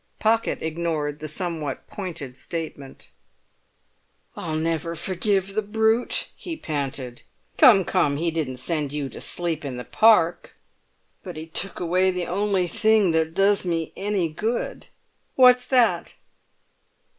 [0.17, 3.09] Pocket ignored the somewhat pointed statement.
[4.35, 7.21] "I'll never forgive the brute!" he panted.
[7.59, 8.17] "Come, come!
[8.17, 10.55] He didn't send you to sleep in the Park."
[11.21, 14.87] "But he took away the only thing that does me any good."
[15.35, 16.15] "What's that?"